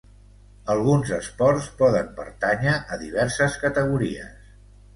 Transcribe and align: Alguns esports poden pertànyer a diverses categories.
Alguns 0.75 1.11
esports 1.17 1.67
poden 1.83 2.09
pertànyer 2.17 2.73
a 2.97 3.01
diverses 3.05 3.61
categories. 3.67 4.53